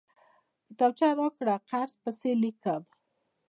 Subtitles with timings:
[0.67, 2.81] کتابچه راکړه، قرض پسې ليکم!